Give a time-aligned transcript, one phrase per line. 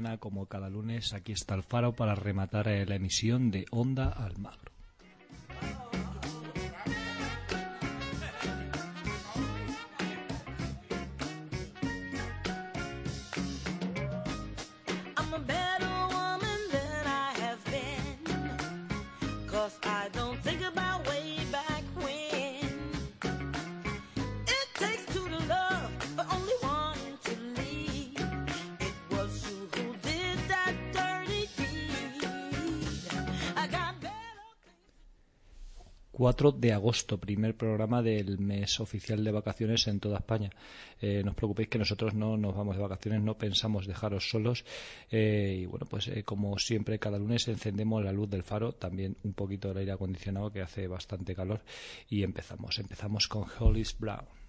[0.00, 4.08] Mañana, como cada lunes, aquí está el faro para rematar eh, la emisión de Onda
[4.08, 4.79] Almagro.
[36.20, 40.50] 4 de agosto, primer programa del mes oficial de vacaciones en toda España.
[41.00, 44.66] Eh, no os preocupéis que nosotros no nos vamos de vacaciones, no pensamos dejaros solos.
[45.10, 49.16] Eh, y bueno, pues eh, como siempre, cada lunes encendemos la luz del faro, también
[49.24, 51.62] un poquito el aire acondicionado que hace bastante calor.
[52.10, 52.78] Y empezamos.
[52.78, 54.39] Empezamos con Hollis Brown.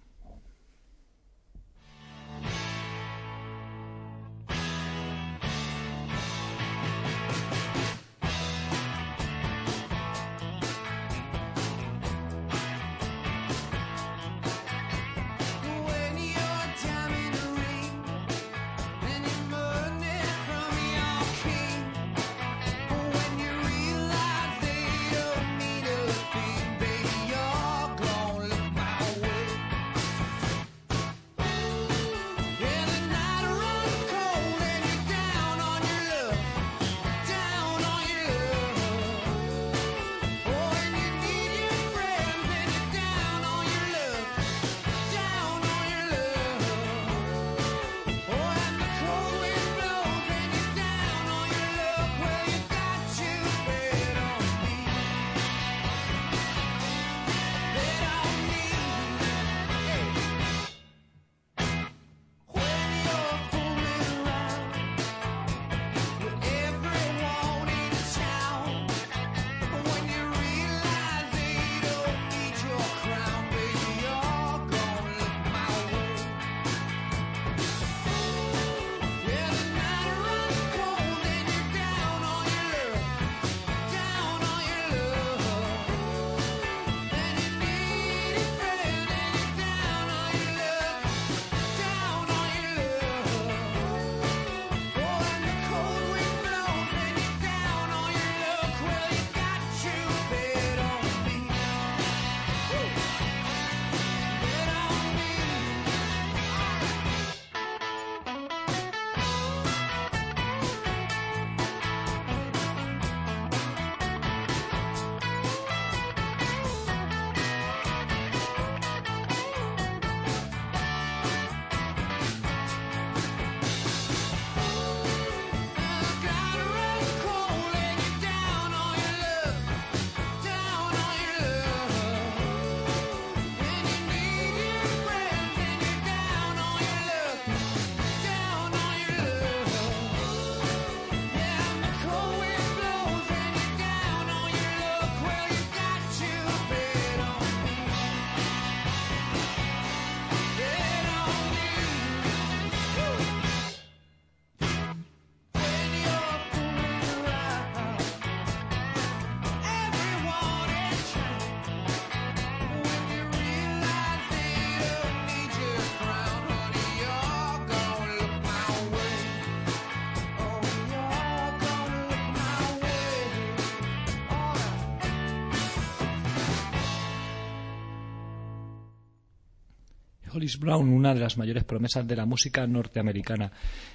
[180.42, 183.52] Hollis Brown, una de las mayores promesas de la música norteamericana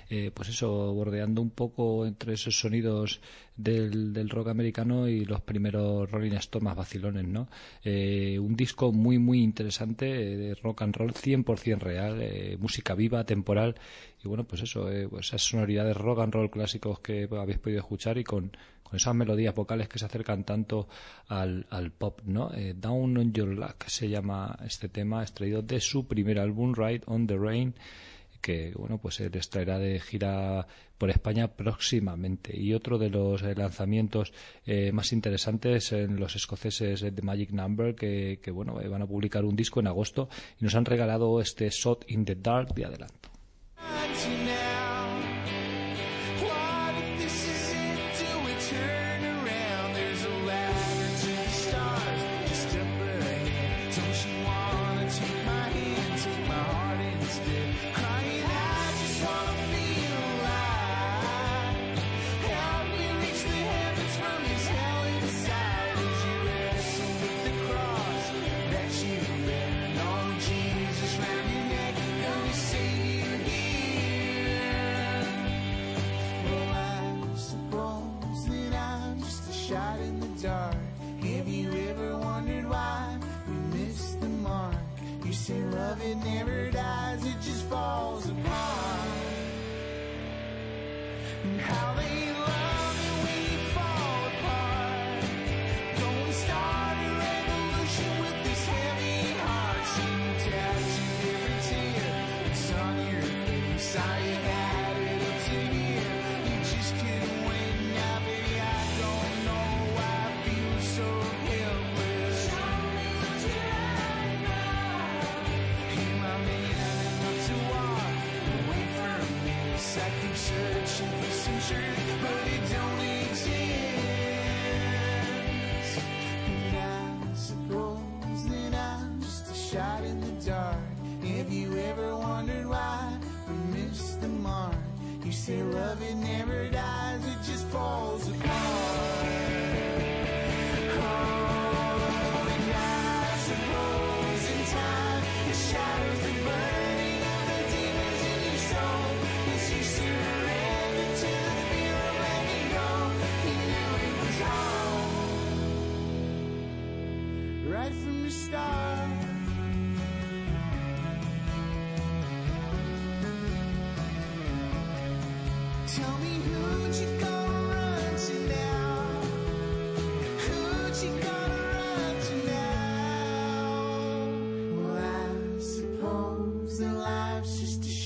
[0.10, 3.20] eh, pues eso, bordeando un poco entre esos sonidos
[3.56, 7.50] del, del, rock americano y los primeros Rolling Stones más vacilones, ¿no?
[7.84, 12.94] Eh, un disco muy, muy interesante eh, de rock and roll 100% real, eh, música
[12.94, 13.76] viva, temporal
[14.24, 17.80] y bueno, pues eso, eh, pues esas sonoridades rock and roll clásicos que habéis podido
[17.80, 18.52] escuchar y con,
[18.82, 20.88] con esas melodías vocales que se acercan tanto
[21.28, 22.52] al, al pop, ¿no?
[22.54, 27.04] Eh, Down on Your Luck se llama este tema, extraído de su primer álbum, Ride
[27.06, 27.76] on the Rain,
[28.42, 30.68] que bueno pues él estará de gira
[30.98, 32.58] por España próximamente.
[32.58, 34.34] Y otro de los eh, lanzamientos
[34.66, 39.08] eh, más interesantes en los escoceses de Magic Number que, que bueno eh, van a
[39.08, 40.30] publicar un disco en agosto
[40.60, 43.27] y nos han regalado este Shot in the Dark de adelante.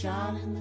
[0.02, 0.61] shot in the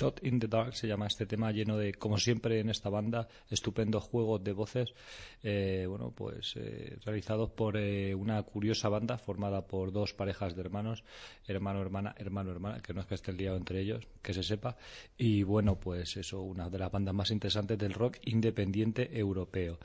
[0.00, 3.28] Shot in the Dark se llama este tema lleno de, como siempre en esta banda,
[3.50, 4.94] estupendos juegos de voces,
[5.42, 10.62] eh, bueno, pues eh, realizados por eh, una curiosa banda formada por dos parejas de
[10.62, 11.04] hermanos,
[11.46, 14.78] hermano, hermana, hermano, hermana, que no es que esté liado entre ellos, que se sepa,
[15.18, 19.78] y bueno, pues eso, una de las bandas más interesantes del rock independiente europeo.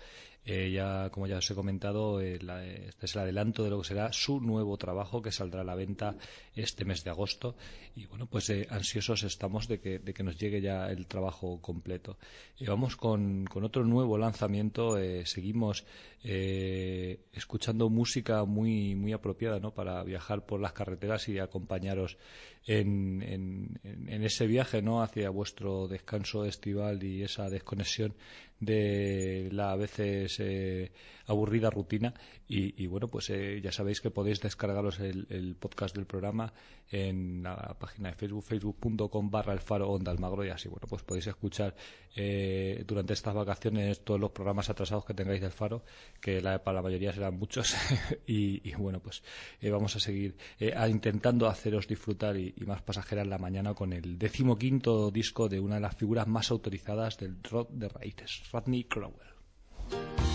[0.48, 3.82] Eh, ya, como ya os he comentado, eh, la- este es el adelanto de lo
[3.82, 6.16] que será su nuevo trabajo que saldrá a la venta
[6.56, 7.56] este mes de agosto.
[7.96, 11.60] Y bueno, pues eh, ansiosos estamos de que, de que nos llegue ya el trabajo
[11.62, 12.18] completo.
[12.60, 14.98] Y vamos con, con otro nuevo lanzamiento.
[15.26, 15.84] seguimos
[16.28, 19.74] eh, escuchando música muy, muy apropiada ¿no?
[19.76, 22.18] para viajar por las carreteras y acompañaros
[22.66, 25.04] en, en- en- ese viaje ¿no?
[25.04, 28.16] hacia vuestro descanso estival y esa desconexión
[28.60, 30.92] de la a veces eh,
[31.28, 32.14] aburrida rutina.
[32.48, 36.54] Y, bueno pues eh, ya sabéis que podéis descargaros el, podcast del programa
[36.92, 41.02] en la página de Facebook facebook.com barra el faro onda almagro y así bueno pues
[41.04, 41.76] podéis escuchar
[42.16, 45.84] eh, durante estas vacaciones todos los programas atrasados que tengáis del faro
[46.22, 47.76] que la, para la mayoría serán muchos.
[48.28, 49.24] Y, bueno pues
[49.62, 53.74] eh, vamos a seguir eh, a- intentando haceros disfrutar y, y más pasajeras la mañana
[53.74, 58.44] con el decimoquinto disco de una de las figuras más autorizadas del rock de raíces
[58.52, 60.35] Rodney Crowell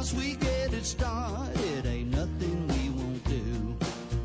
[0.00, 3.76] Once we get it started, ain't nothing we won't do.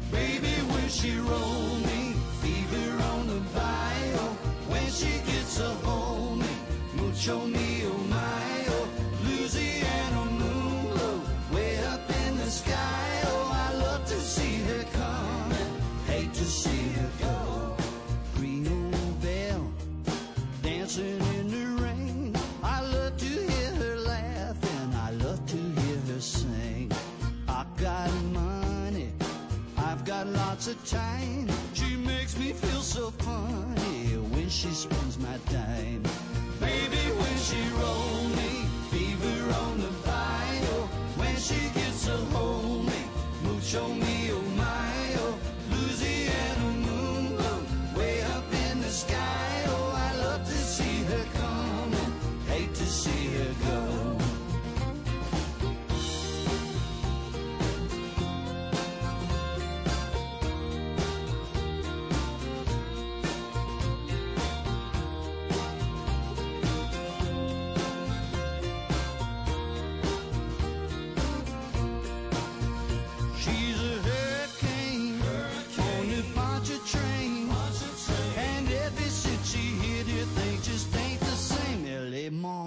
[0.10, 4.25] Baby, when she roll me, fever on the bayou.
[4.72, 6.48] When she gets a hold me,
[6.94, 7.46] mucho
[30.55, 31.50] lots of time.
[31.74, 35.04] She makes me feel so funny when she spends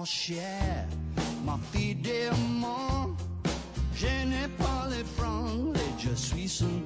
[0.09, 0.87] cher,
[1.45, 3.15] ma fidèlement.
[3.93, 6.81] Je n'ai pas les francs, et je suis son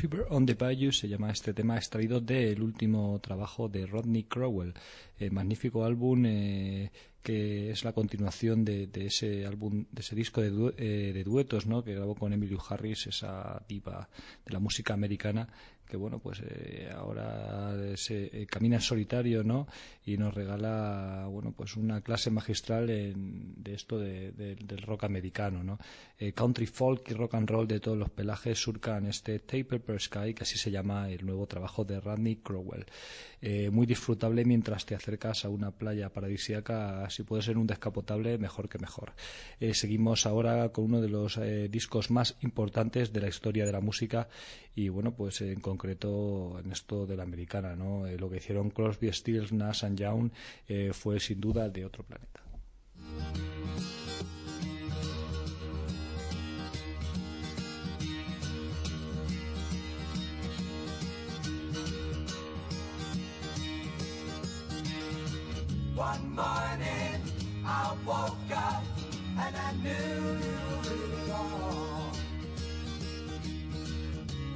[0.00, 4.72] Fever on the Bayou se llama este tema extraído del último trabajo de Rodney Crowell,
[5.18, 6.90] el magnífico álbum eh,
[7.22, 11.22] que es la continuación de, de ese álbum, de ese disco de, du- eh, de
[11.22, 11.84] duetos, ¿no?
[11.84, 14.08] Que grabó con Emily Harris, esa diva
[14.46, 15.48] de la música americana,
[15.90, 18.46] que bueno, pues eh, ahora se eh,
[18.78, 19.66] solitario, ¿no?
[20.06, 25.04] Y nos regala, bueno, pues una clase magistral en- de esto de- de- del rock
[25.04, 25.78] americano, ¿no?
[26.18, 30.00] Eh, country folk y rock and roll de todos los pelajes surcan este Taper per
[30.00, 32.86] Sky, que así se llama el nuevo trabajo de Randy Crowell.
[33.42, 38.38] Eh, muy disfrutable mientras te acercas a una playa paradisíaca, si puede ser un descapotable,
[38.38, 39.12] mejor que mejor.
[39.72, 44.28] Seguimos ahora con uno de los discos más importantes de la historia de la música
[44.74, 48.06] y bueno, pues en concreto en esto de la americana, ¿no?
[48.06, 50.30] Eh, lo que hicieron Crosby, Stills, Nash and Young
[50.68, 52.40] eh, fue sin duda de otro planeta.
[65.96, 67.20] One morning
[67.64, 68.82] I woke up
[69.38, 71.19] and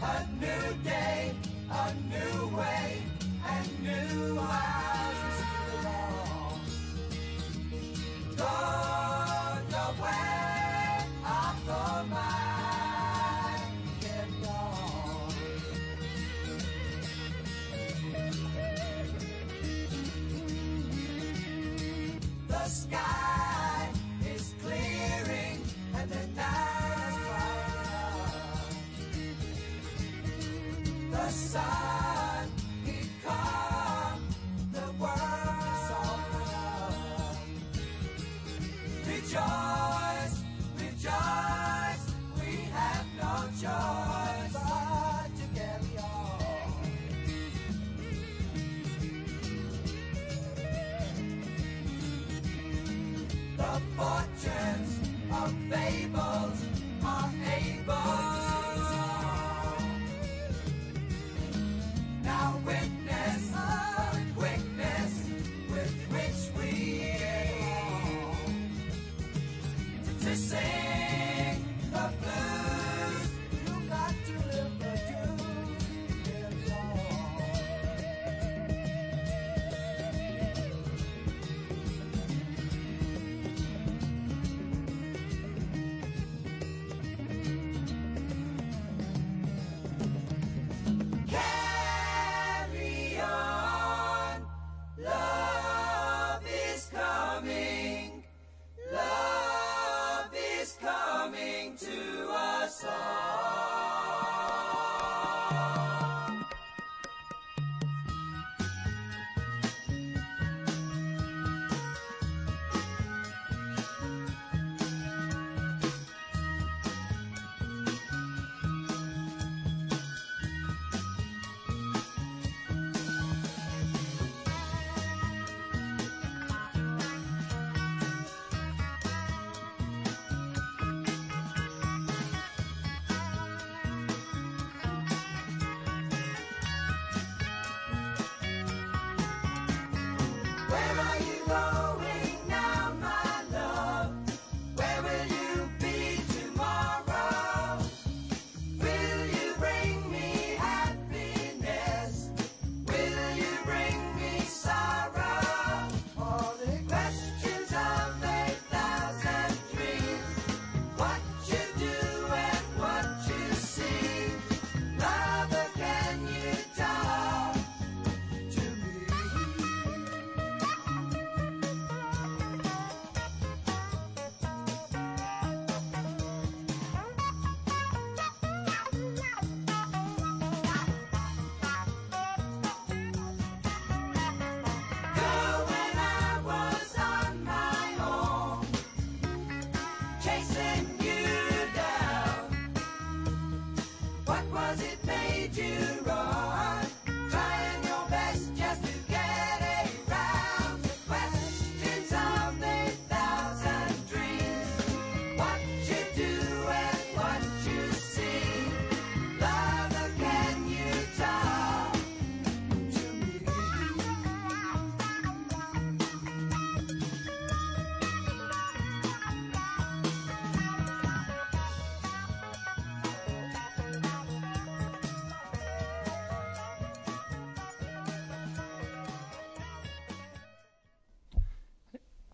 [0.03, 1.35] A new day,
[1.71, 3.03] a new way,
[3.49, 6.59] and new eyes it.
[8.37, 8.55] Go
[9.71, 15.33] the way of the mind kept on.
[22.49, 23.54] The sky
[31.55, 31.84] side.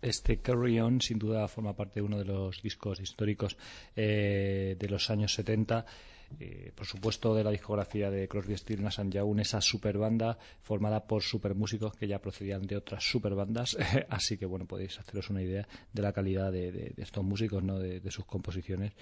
[0.01, 3.55] Este Carry On sin duda forma parte de uno de los discos históricos
[3.95, 5.85] eh, de los años 70.
[6.39, 11.05] eh, por supuesto de la discografía de Crosby, Stills, Nash Young, esa super banda formada
[11.05, 13.75] por super músicos que ya procedían de otras super bandas,
[14.09, 17.61] así que bueno podéis haceros una idea de la calidad de, de- de estos músicos,
[17.63, 17.77] ¿no?
[17.79, 18.93] de, de sus composiciones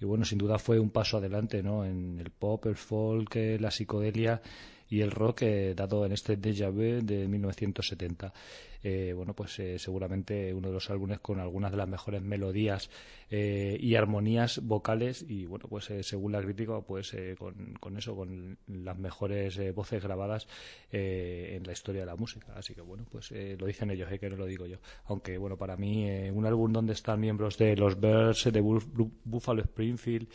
[0.00, 1.84] y bueno sin duda fue un paso adelante, ¿no?
[1.84, 4.40] En el pop, el folk, eh, la psicodelia
[4.88, 8.32] y el rock eh, dado en este Déjà Vu de 1970.
[8.84, 12.90] Eh, bueno, pues eh, seguramente uno de los álbumes con algunas de las mejores melodías
[13.28, 17.14] eh, y armonías vocales y bueno, pues según la crítica, pues
[17.80, 20.46] con, eso, con las mejores voces grabadas
[20.92, 22.52] en la historia de la música.
[22.56, 24.78] Así que bueno, pues lo dicen ellos, que no lo digo yo.
[25.06, 29.10] Aunque bueno, para mí un álbum donde están miembros de los Birds, de Buf- Bu-
[29.24, 30.28] Buffalo Springfield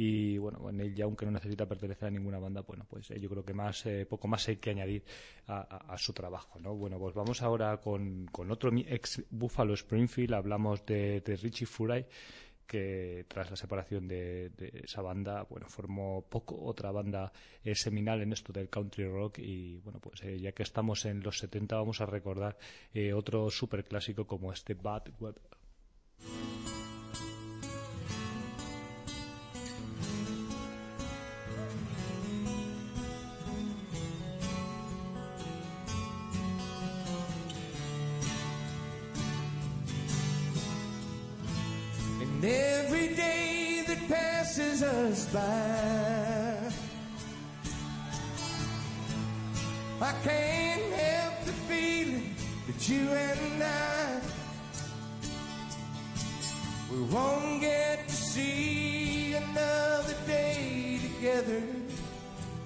[0.00, 3.28] y bueno, Neil Young que no necesita pertenecer a ninguna banda, bueno, pues eh, yo
[3.28, 5.02] creo que más eh, poco más hay que añadir
[5.48, 6.76] a, su trabajo, ¿no?
[6.76, 12.06] Bueno, pues vamos ahora con, con otro ex Buffalo Springfield, hablamos de, de Richie Furay
[12.64, 14.52] que tras la separación de,
[14.84, 17.32] esa banda, bueno, formó poco otra banda
[17.64, 21.24] eh, seminal en esto del country rock y bueno, pues eh, ya que estamos en
[21.24, 22.56] los 70 vamos a recordar
[23.16, 25.42] otro super clásico como este Bad Weather.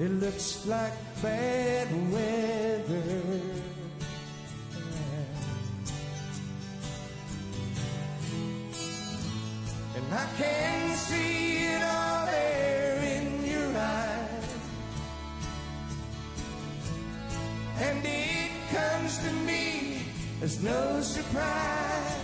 [0.02, 3.40] It looks like bad weather.
[9.94, 14.54] And I can see it all there in your eyes.
[17.78, 20.02] And it comes to me
[20.42, 22.16] as no surprise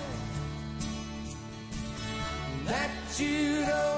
[2.65, 3.98] that you don't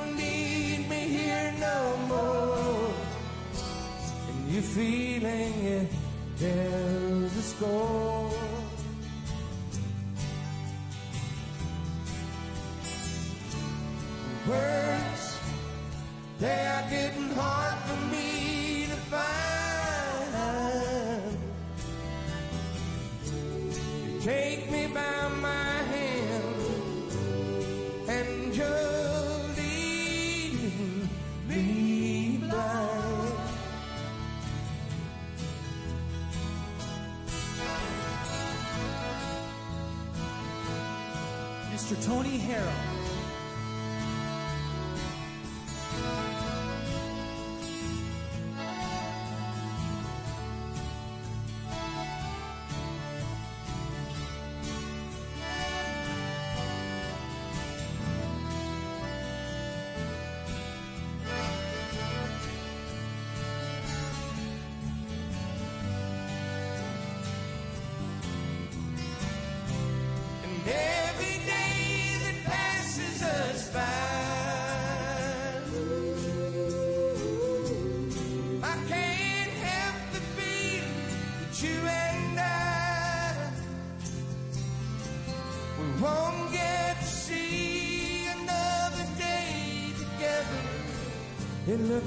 [4.60, 5.90] You're feeling it
[6.38, 8.30] tells the score.
[14.46, 15.38] words
[16.40, 17.69] they are getting hard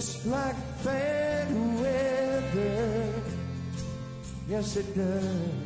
[0.03, 1.47] looks like bad
[1.79, 3.13] weather.
[4.49, 5.62] Yes, it does.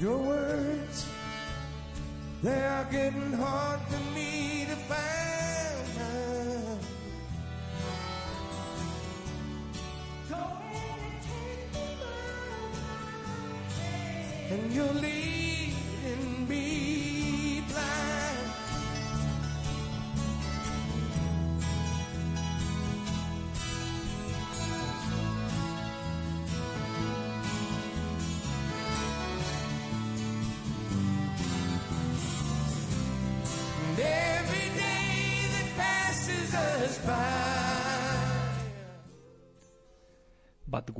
[0.00, 1.06] Your words,
[2.42, 5.43] they are getting hard for me to find.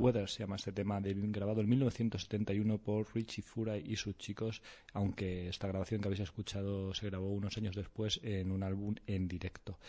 [0.05, 4.61] Weather se llama este tema, de- grabado en 1971 por Richie Furay y sus chicos,
[4.93, 9.27] aunque esta grabación que habéis escuchado se grabó unos años después en un álbum en
[9.27, 9.79] directo.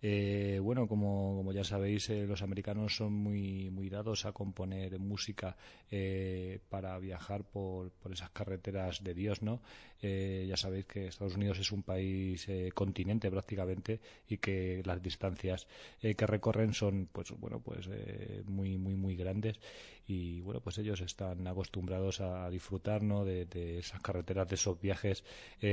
[0.00, 4.98] Eh, bueno, como, como ya sabéis, eh, los americanos son muy, muy dados a componer
[4.98, 5.56] música
[5.90, 9.60] eh, para viajar por, por esas carreteras de Dios, ¿no?
[10.06, 15.02] Eh, ya sabéis que Estados Unidos es un país eh, continente prácticamente y que las
[15.02, 15.66] distancias
[16.02, 19.58] eh, que recorren son, pues bueno, pues eh, muy, muy, muy grandes
[20.06, 23.24] y bueno, pues ellos están acostumbrados a disfrutar, ¿no?
[23.24, 25.24] De, esas carreteras, de esos viajes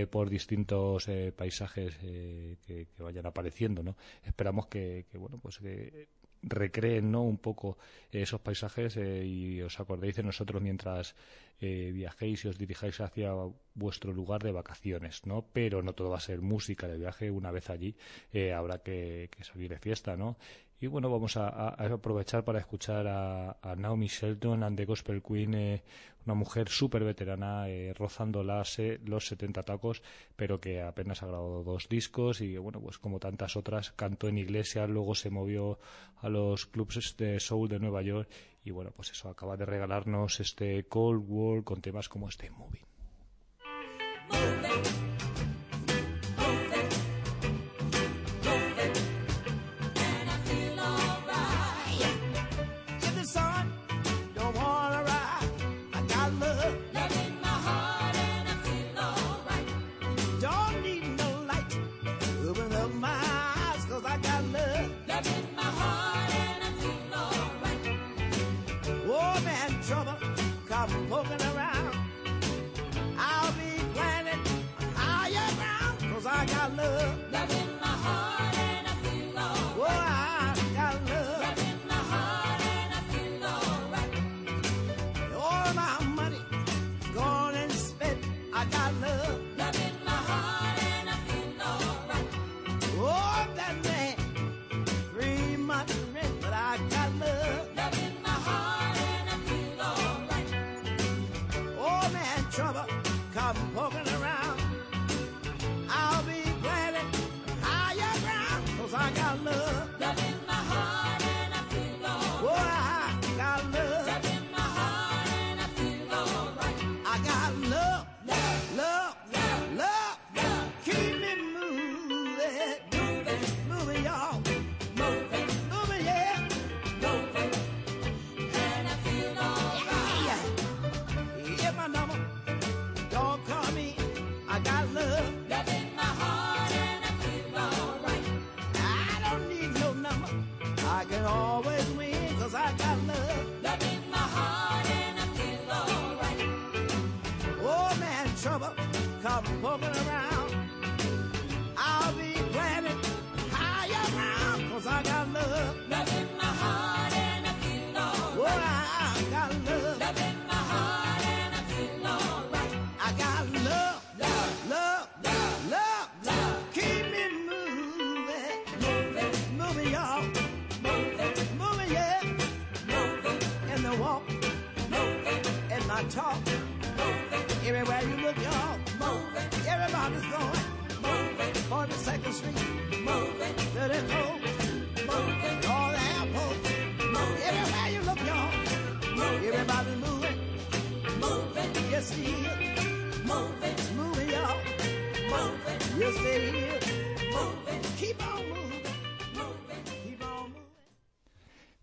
[0.09, 3.97] por distintos paisajes que, que vayan apareciendo, ¿no?
[4.23, 6.07] Esperamos que bueno, pues que
[6.43, 7.23] recreen ¿no?
[7.23, 7.77] un poco
[8.11, 11.15] esos paisajes eh, y os acordéis de nosotros mientras
[11.59, 13.31] eh, viajéis y os dirijáis hacia
[13.75, 15.45] vuestro lugar de vacaciones, ¿no?
[15.53, 17.29] Pero no todo va a ser música de viaje.
[17.29, 17.95] Una vez allí
[18.33, 20.37] eh, habrá que, que salir de fiesta, ¿no?
[20.81, 25.53] Y bueno, vamos a, aprovechar para escuchar a, a Naomi Shelton and the Gospel Queen,
[25.53, 25.83] eh,
[26.25, 30.01] una mujer súper veterana, eh, rozando las, eh, los 70 tacos,
[30.35, 34.39] pero que apenas ha grabado dos discos y bueno, pues como tantas otras, cantó en
[34.39, 35.77] iglesias, luego se movió
[36.17, 38.27] a los clubs de soul de Nueva York
[38.63, 42.85] y bueno, pues eso, acaba de regalarnos este Cold War con temas como este Moving.
[70.81, 71.30] I'm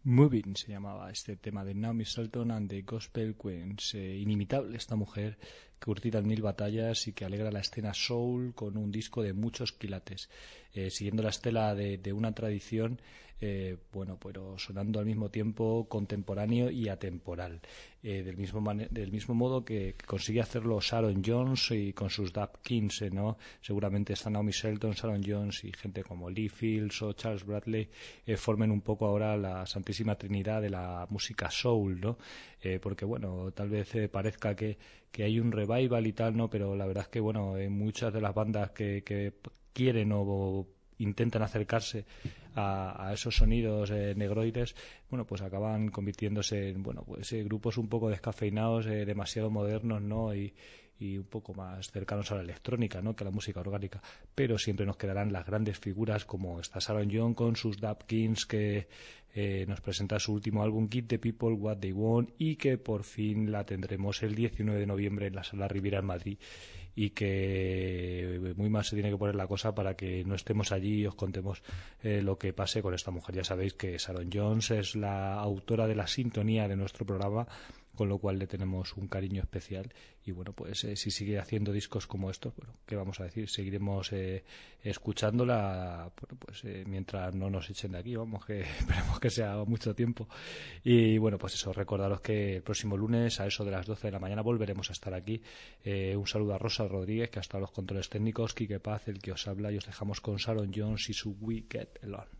[0.02, 3.94] Moving, se llamaba este tema de Naomi Shelton and the Gospel Queens.
[3.94, 5.38] Eh, inimitable esta mujer
[5.80, 9.72] curtida en mil batallas y que alegra la escena soul con un disco de muchos
[9.72, 10.30] quilates,
[10.72, 13.00] eh, siguiendo la estela de una tradición,
[13.40, 17.60] eh, bueno, pero sonando al mismo tiempo contemporáneo y atemporal,
[18.02, 22.56] eh, del, mismo del mismo modo que, consigue hacerlo Sharon Jones y con sus Dap
[22.62, 23.38] Kings, eh, ¿no?
[23.60, 27.88] Seguramente está Naomi Shelton, Sharon Jones y gente como Lee Fields o Charles Bradley
[28.26, 32.18] eh, formen un poco ahora la santísima trinidad de la música soul, ¿no?
[32.82, 34.78] Porque bueno, tal vez parezca que,
[35.12, 36.50] que hay un revival y tal, ¿no?
[36.50, 39.32] Pero la verdad es que bueno, en muchas de las bandas que, que
[39.72, 40.66] quieren o
[40.98, 42.04] intentan acercarse
[42.54, 44.74] a, a esos sonidos eh, negroides,
[45.10, 50.02] bueno, pues acaban convirtiéndose en, bueno, pues eh, grupos un poco descafeinados, eh, demasiado modernos,
[50.02, 50.34] ¿no?
[50.34, 50.54] Y,
[51.00, 53.14] un poco más cercanos a la electrónica ¿no?
[53.14, 54.02] que a la música orgánica.
[54.34, 58.88] Pero siempre nos quedarán las grandes figuras como está Sharon Young con sus Dapkins que
[59.32, 63.04] eh, nos presenta su último álbum Give the People What They Want y que por
[63.04, 66.38] fin la tendremos el 19 de noviembre en la Sala Riviera en Madrid
[67.00, 71.02] y que muy mal se tiene que poner la cosa para que no estemos allí
[71.02, 71.62] y os contemos
[72.02, 73.36] eh, lo que pase con esta mujer.
[73.36, 77.46] Ya sabéis que Sharon Jones es la autora de la sintonía de nuestro programa
[77.98, 79.92] con lo cual le tenemos un cariño especial.
[80.24, 83.48] Y bueno pues eh, si sigue haciendo discos como estos bueno qué vamos a decir
[83.48, 84.44] seguiremos eh,
[84.84, 89.56] escuchándola bueno, pues eh, mientras no nos echen de aquí vamos que esperemos que sea
[89.64, 90.28] mucho tiempo.
[90.84, 94.12] Y bueno pues eso recordaros que el próximo lunes a eso de las 12 de
[94.12, 95.42] la mañana volveremos a estar aquí.
[95.82, 99.18] Eh, un saludo a Rosa Rodríguez que ha estado los controles técnicos Quique Paz el
[99.18, 102.37] que os habla y os dejamos con Sharon Jones y su We Get Along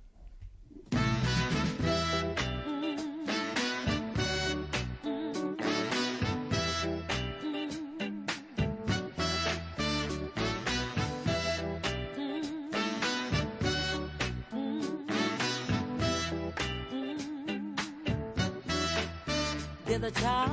[20.11, 20.48] There's a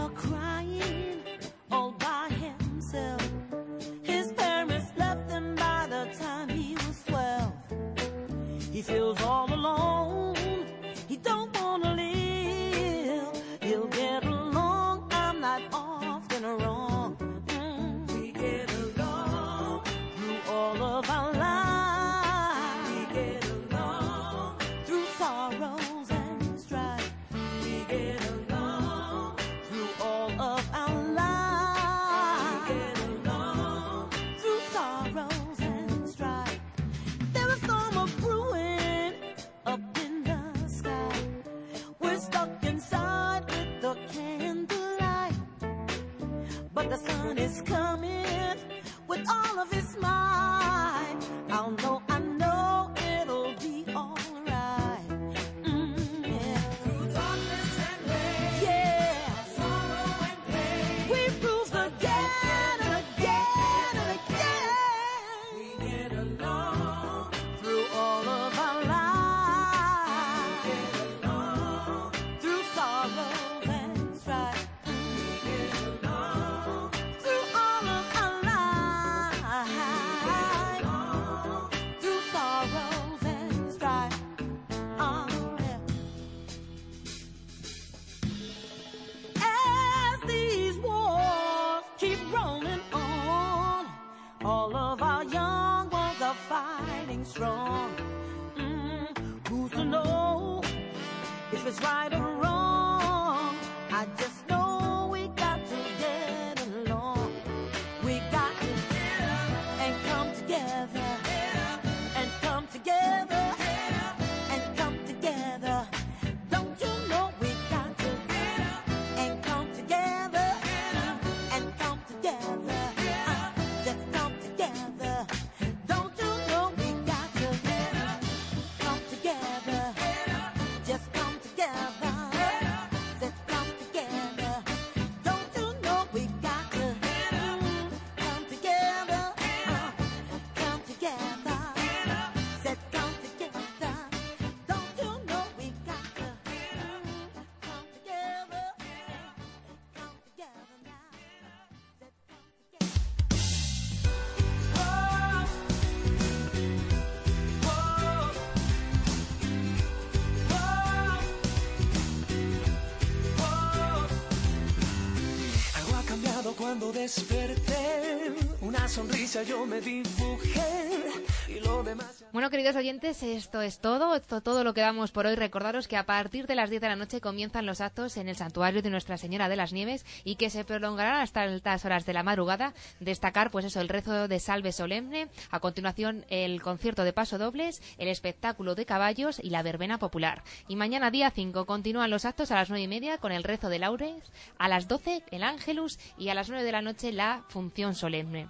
[166.78, 172.14] cuando desperté, una sonrisa yo me dibujé y lo demás...
[172.36, 174.13] Bueno, queridos oyentes, esto es todo.
[174.13, 175.36] Esto todo lo que damos por hoy.
[175.36, 178.36] Recordaros que a partir de las 10 de la noche comienzan los actos en el
[178.36, 182.12] santuario de Nuestra Señora de las Nieves y que se prolongarán hasta altas horas de
[182.12, 182.73] la madrugada.
[183.00, 185.29] Destacar, pues eso, el rezo de Salve Solemne.
[185.50, 190.44] A continuación, el concierto de paso dobles, el espectáculo de caballos y la verbena popular.
[190.67, 193.69] Y mañana, día 5, continúan los actos a las 9 y media con el rezo
[193.69, 194.29] de laures.
[194.58, 198.50] A las 12, el Ángelus y a las 9 de la noche, la función solemne.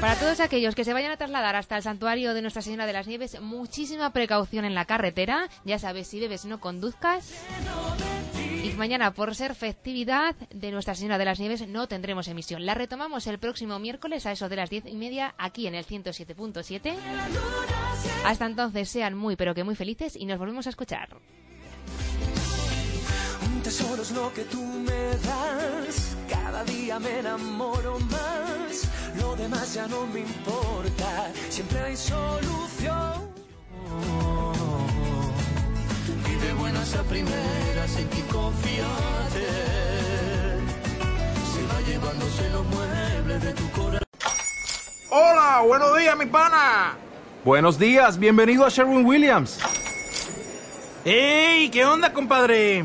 [0.00, 2.92] Para todos aquellos que se vayan a trasladar hasta el santuario de Nuestra Señora de
[2.92, 5.48] las Nieves, muchísima precaución en la carretera.
[5.64, 7.32] Ya sabes, si bebes no conduzcas.
[8.64, 12.66] Y mañana, por ser festividad de Nuestra Señora de las Nieves, no tendremos emisión.
[12.66, 15.86] La retomamos el próximo miércoles a eso de las diez y media aquí en el
[15.86, 16.96] 107.7.
[18.24, 21.16] Hasta entonces, sean muy pero que muy felices y nos volvemos a escuchar.
[23.46, 28.51] Un tesoro es lo que tú me das cada día me enamoro más,
[29.16, 33.30] lo demás ya no me importa, siempre hay solución.
[36.30, 39.48] Y de buenas a primeras en ti confiate,
[41.52, 44.02] se va llevándose los muebles de tu corazón.
[45.10, 46.96] Hola, buenos días, mi pana.
[47.44, 49.58] Buenos días, bienvenido a Sherwin Williams.
[51.04, 51.68] ¡Ey!
[51.70, 52.84] ¿Qué onda, compadre?